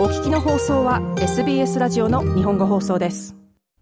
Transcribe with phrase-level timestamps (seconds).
[0.00, 3.36] お聞きの放送は SBS ラジオの日本語放送です。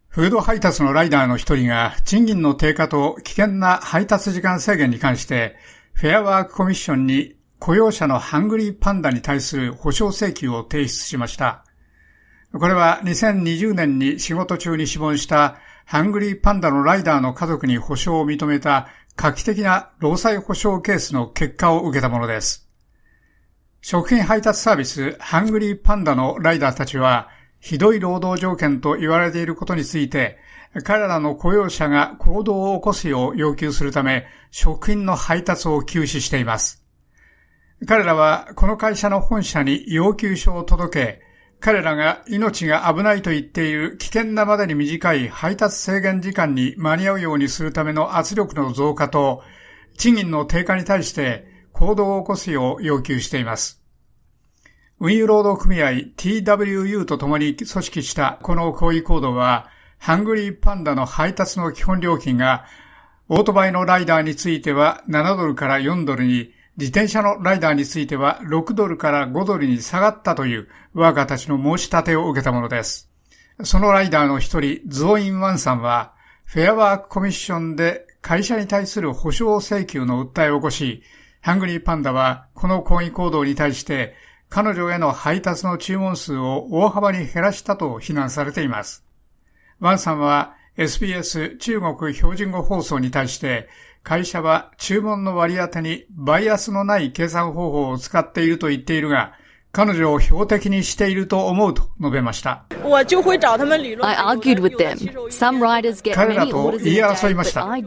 [0.09, 5.54] フード配達のライダーの一人が賃金の低下と危険な配達時間制限に関して
[5.93, 11.65] フェアワークコミッションに雇用者のハングリーパンダに対する保証請求を提出しました。
[12.53, 22.67] これは2020年に仕事中に死亡したハングリーパンダのライダーの家族に保証を認めた画期的な労災保障ケースの結果を受けたものです。
[23.80, 27.28] 食品配達サービスハングリーパンダのライダーたちは、
[27.60, 30.38] ひどい労働条件と言われていることについて、
[30.84, 36.84] 彼らの雇用者が行動を起こすよう要求するため、食品の配達を休止しています。
[37.87, 41.23] 彼らはこの会社の本社に要求書を届け、
[41.60, 49.42] 彼らが命が危ないと言っている危険なまでに短い配達制限時間に間に合うようにするための圧力の増加と、
[49.96, 51.48] 賃金の低下に対して
[51.78, 53.80] 行動を起こすよう要求しています。
[54.98, 59.68] 運輸労働組合 TWU と共に組織したこの抗議行動は、
[59.99, 62.65] ハングリーパンダの配達の基本料金が、
[63.29, 73.09] オートバイのライダーについては7ドルから4ドルに、自転車のライダーについては6ドルから5ドルに下がったというワーカーたちの申し立てを受けたものです。
[73.62, 76.12] そのライダーの一人、ズオイン・ワンさんは、
[76.45, 81.05] フェアワークコミッションで会社に対する保証請求の訴えを起こし、
[81.41, 84.14] ハングリーパンダはこの抗議行動に対して
[84.48, 89.05] 彼女への配達の注文数を大幅に減らしたと非難されています。
[89.81, 93.69] ワンさんは SBS 中国標準語放送に対して
[94.03, 99.34] 会社は注文の割り当てにバイアスのない計算方法を使っていると言っているが、
[99.73, 102.65] 彼女を標的にしていると思うと述べました。
[106.15, 107.67] 彼らと言い争いました。
[107.67, 107.85] ライ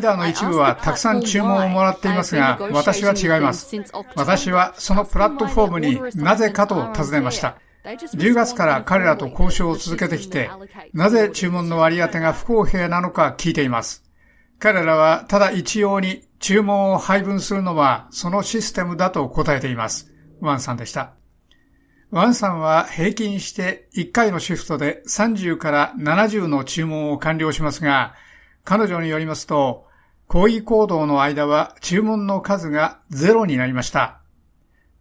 [0.00, 3.74] ダーの一部はたくさん注文をもらっていますが、私は違います。
[4.14, 7.56] 私はそのプラットフォームになぜかと尋ねました。
[7.84, 10.50] 10月から彼らと交渉を続けてきて、
[10.92, 14.04] なぜ注文の割り当てが不公平なのか聞いています。
[14.58, 20.13] 彼らはただ一様に注文を配分するのはそのシステムだと答えています。
[20.46, 21.12] ワンさんでした。
[22.10, 28.14] ワンさんは平均して1回のシフトで30から70の注文を完了しますが、
[28.62, 29.86] 彼女によりますと、
[30.26, 34.20] 抗議行動の間は注文の数がゼロになりました。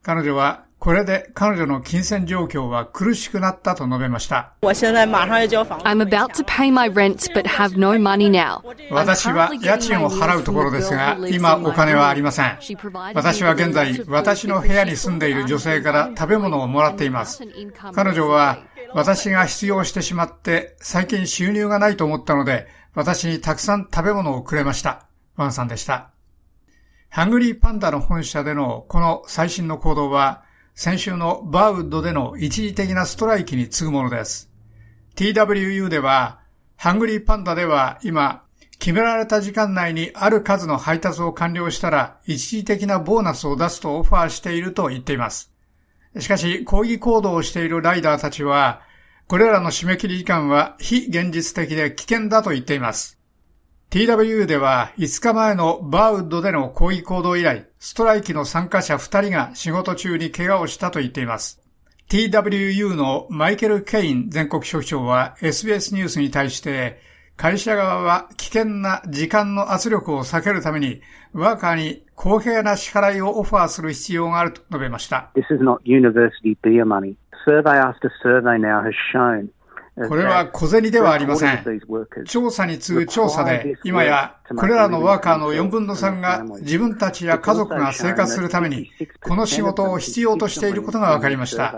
[0.01, 4.51] 彼女はこれで彼女の金銭状況は苦しくなったと述べました。
[4.61, 4.89] 私
[9.31, 12.57] は家賃を払うところですが、今お金はありません。
[13.13, 17.41] 私は現在、私の部屋に住んでいる女性から食べ物をもらっています。
[17.93, 18.57] 彼女は、
[18.93, 25.05] 私が必要してしまって、最近収入がないと思ったので、私にたくさん食べ物をくれました。
[25.37, 26.09] ワンさんでした。
[27.09, 30.43] ハングリーパンダの本社でのこの最新の行動は、
[30.75, 34.49] 先週のバーウッドでの一時的なストライキに次ぐものです。
[35.15, 36.39] TWU では、
[36.77, 38.43] ハングリーパンダでは今、
[38.79, 45.53] 決められた時間内にある数の配達を完了したら一時的なボーナスを出すとオファーしていると言っています。
[46.19, 48.81] しかし、抗議行動をしているライダーたちは、
[49.27, 53.19] これらの締め切り時間は非現実的で危険だと言っています。
[53.93, 61.61] TWU では5日前のバーウッドでの抗議行動以来、ストライキの参加者2人が仕事中に怪我をしたと言っています。
[62.09, 67.01] TWU のマイケル・ケイン全国書記長は SBS ニュースに対して、
[67.37, 75.29] 会社側は危険な時間の圧力を避けるために、ワーカーに公平な支払いをオファーする必要があると述べました。
[75.35, 77.15] This is not university beer money.
[77.45, 79.49] Survey after survey now has shown
[79.95, 81.81] これは小銭ではありません。
[82.25, 88.89] 調査に次ぐ調査で、今やこれらのワーカーの4分の3が自分たちや家族が生活するために、
[89.21, 91.75] この仕事を必要としていることが分かりました。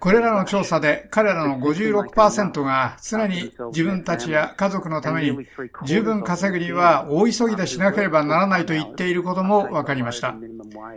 [0.00, 5.46] これらの調査で彼らの56%が常に自分たちや家族のために
[5.84, 10.34] 十分稼ぐには大急ぎでしなければならないと言っていることも分かりました。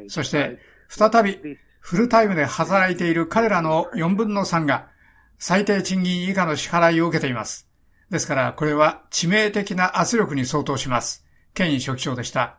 [0.09, 1.39] そして再び
[1.79, 4.87] フルタイムで働いている彼らの4分の3が
[5.39, 7.67] 最低賃金以下の支払いを受けています。
[8.09, 11.25] ですから、これは致命的な圧力に相当します。
[11.53, 12.57] ケイン書記長でした。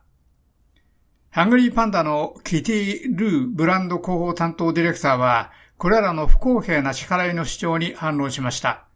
[1.30, 8.86] ハングリーパンダのキティ・ルーブランド広報担当ディレクターは、これらの不公平な支払いの主張に反論しました。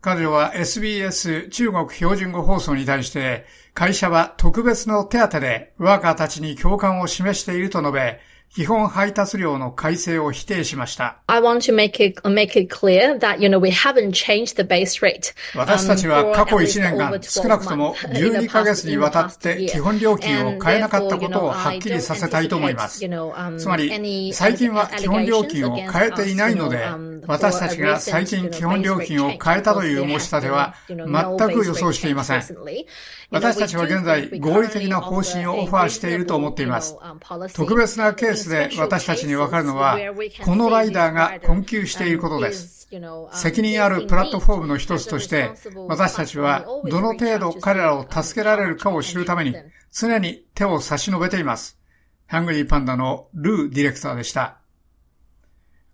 [0.00, 3.44] 彼女は SBS 中国標準語放送に対して、
[3.74, 8.20] 会社は特別の手当でワーカーたちに共感を示していると述べ、
[8.54, 11.16] 基本配達料の改正を否定しました。
[15.56, 23.00] 私たちは過去1年間、少なくとも12ヶ月にわたって基本料金を変えなかったことをはっきりさせたいと思います。
[23.56, 26.86] つまり、最近は基本料金を変えていないので、
[27.26, 30.98] 私たちが最近基本料金を変えたという申し立ては全
[31.52, 32.42] く予想していません。
[33.30, 36.96] 私たちは現在合理的な方針をオファーしていると思っています。
[37.54, 39.98] 特別なケースで私たちにわかるのは、
[40.44, 42.88] このライダーが困窮していることです。
[43.32, 45.52] 責任あるプラットフォームの一つとして、
[45.88, 49.56] 私たちはどの程度彼らを助けられるかを知るために、
[49.92, 51.78] 常に手を差し伸べています。
[52.26, 54.61] ハングリーパンダのルーディレクターでした。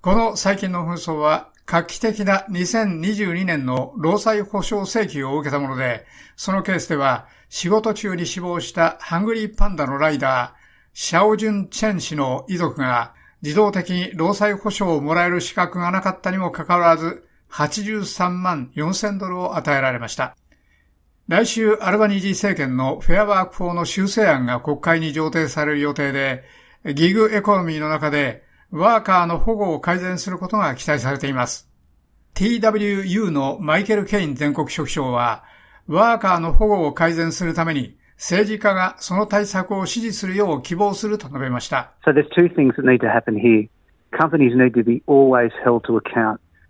[0.00, 6.06] この最近の紛争は画期的な2022年の労災保障請求を受けたもので、
[6.37, 10.59] そのケースでは仕事中に死亡したハングリーパンダのライダー、
[10.95, 13.12] シャオジュン・チェン氏の遺族が
[13.43, 20.37] 自動的に労災保障をもらえる資格がなかったにもかかわらず、83万4000ドルを与えられました。
[21.27, 26.45] 来週、アルバニージー政権のフェアワーク法の修正案が国会に上呈される予定で、
[26.95, 31.69] ギグエコノミーの中でワーカーの保護を改善することが期待されています。
[32.35, 35.44] TWU のマイケル・ケイン全国職長は、
[35.87, 41.93] ワーカーの保護を改善するために、政治家がその対策を支持するよう希望すると述べました。
[42.05, 42.12] So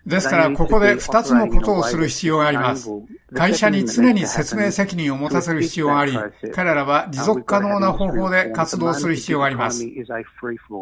[0.06, 2.88] ですから、ここで二つのことをする必要があります。
[3.34, 6.18] 会社に常に説明責任を持たせる必要があり、
[6.54, 9.84] 彼らは持続可能な方法で活動する必要があります。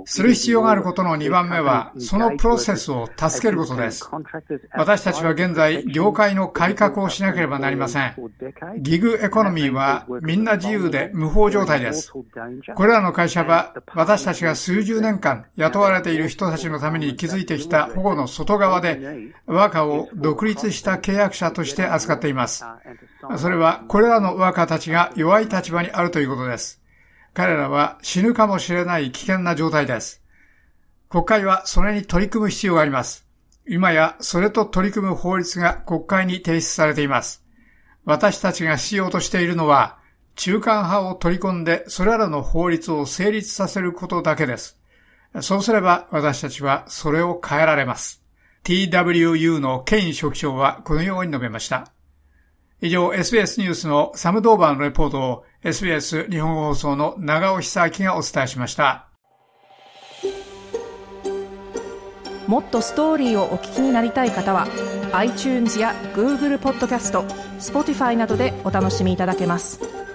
[0.05, 4.09] する必要があることの2番目は、そのプロセスを助けることです。
[4.75, 8.15] 私たちは現在、業界の改革をしなければなりません。
[8.79, 12.13] ギグエコノミーはみんな自由で無法状態です。
[12.13, 22.36] これらの会社は、私たちが数十年間雇われている人たちのために築いてきた保護の外側で、ワーカーを独立した契約者として扱っています。
[23.39, 26.83] それはこれらのワーカーたちが弱い立場にあるということです。
[27.33, 30.23] 彼らは死ぬかもしれない危険な状態です。
[31.09, 33.27] 国会はそれに取り組む必要があります。
[33.69, 37.45] 今やそれと取り組む法律が国会に提出されています。
[38.05, 39.99] 私たちが必要としているのは、
[40.37, 44.79] 中間派を取り込んでそれらの法律を成立させることだけです。
[45.41, 48.23] そうすれば私たちはそれを変えられます。
[48.65, 51.96] TWU のケイン職長はこのように述べました。
[52.83, 59.09] 以上、SBS ニュースのサムドーバーのレポートを SBS 日本放送の長尾久明がお伝えしました。
[62.47, 64.69] もっとストーリーをお聞きになりたい方は
[65.13, 67.23] iTunes や Google ポッドキャスト
[67.59, 70.06] Spotify などでお楽しみいただけます。